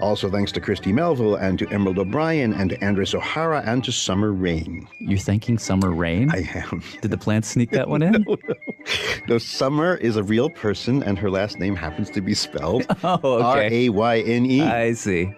[0.00, 3.92] Also, thanks to Christy Melville and to Emerald O'Brien and to Andres O'Hara and to
[3.92, 4.88] Summer Rain.
[4.98, 6.30] You're thanking Summer Rain?
[6.32, 6.82] I am.
[7.00, 8.24] Did the plants sneak that one in?
[8.26, 8.54] no, no.
[9.28, 13.18] No, Summer is a real person, and her last name happens to be spelled Oh,
[13.22, 13.42] okay.
[13.44, 14.62] R A Y N E.
[14.62, 15.32] I see.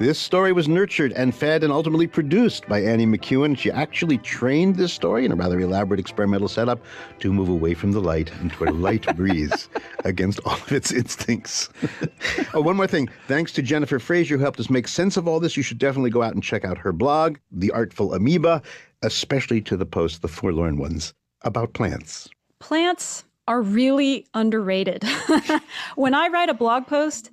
[0.00, 3.56] This story was nurtured and fed and ultimately produced by Annie McEwen.
[3.56, 6.80] She actually trained this story in a rather elaborate experimental setup
[7.20, 9.68] to move away from the light into a light breeze
[10.04, 11.68] against all of its instincts.
[12.54, 13.08] oh, one more thing.
[13.28, 15.56] Thanks to Jennifer Frazer, who helped us make sense of all this.
[15.56, 18.62] You should definitely go out and check out her blog, The Artful Amoeba,
[19.02, 22.28] especially to the post, The Forlorn Ones, about plants.
[22.58, 25.04] Plants are really underrated.
[25.94, 27.30] when I write a blog post,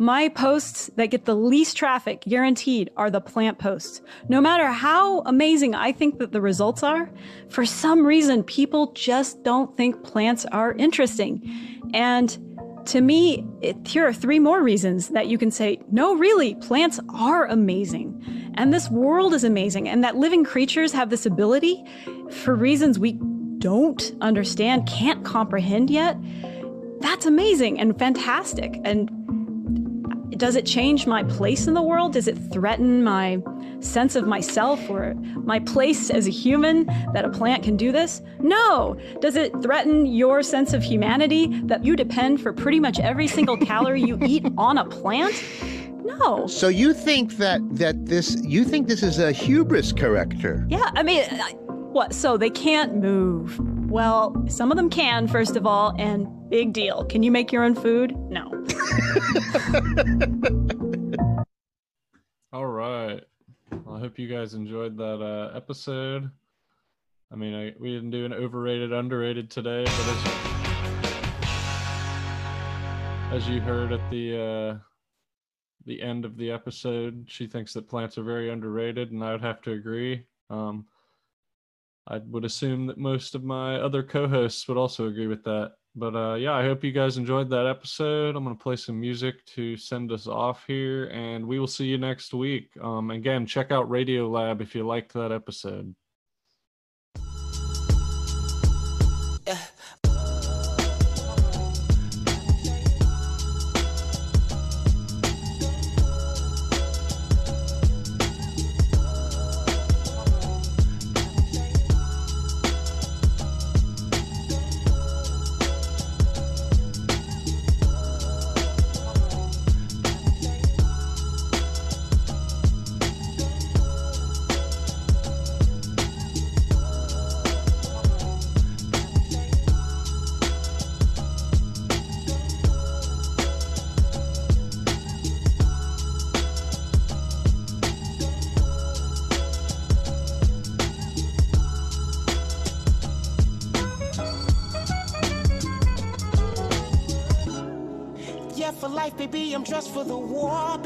[0.00, 4.00] my posts that get the least traffic, guaranteed, are the plant posts.
[4.30, 7.10] No matter how amazing I think that the results are,
[7.50, 11.46] for some reason, people just don't think plants are interesting.
[11.92, 12.34] And
[12.86, 16.98] to me, it, here are three more reasons that you can say, no, really, plants
[17.10, 18.52] are amazing.
[18.54, 19.86] And this world is amazing.
[19.86, 21.84] And that living creatures have this ability
[22.30, 23.18] for reasons we
[23.58, 26.16] don't understand, can't comprehend yet.
[27.00, 28.80] That's amazing and fantastic.
[28.84, 29.10] And
[30.40, 32.14] does it change my place in the world?
[32.14, 33.42] Does it threaten my
[33.80, 35.14] sense of myself or
[35.44, 38.22] my place as a human that a plant can do this?
[38.40, 38.96] No.
[39.20, 43.58] Does it threaten your sense of humanity that you depend for pretty much every single
[43.58, 45.44] calorie you eat on a plant?
[46.04, 46.46] No.
[46.46, 50.66] So you think that that this you think this is a hubris corrector?
[50.70, 51.52] Yeah, I mean, I,
[51.92, 52.14] what?
[52.14, 53.60] So they can't move.
[53.90, 57.04] Well, some of them can, first of all, and big deal.
[57.04, 58.16] Can you make your own food?
[58.28, 58.48] No.
[62.52, 63.22] All right.
[63.84, 66.28] Well, I hope you guys enjoyed that uh, episode.
[67.32, 70.24] I mean, I, we didn't do an overrated, underrated today, but as,
[73.32, 74.74] as you heard at the uh,
[75.86, 79.42] the end of the episode, she thinks that plants are very underrated, and I would
[79.42, 80.24] have to agree.
[80.50, 80.86] Um,
[82.08, 85.74] I would assume that most of my other co-hosts would also agree with that.
[85.96, 88.36] But uh, yeah, I hope you guys enjoyed that episode.
[88.36, 91.98] I'm gonna play some music to send us off here, and we will see you
[91.98, 92.70] next week.
[92.80, 95.94] Um, again, check out Radiolab if you liked that episode.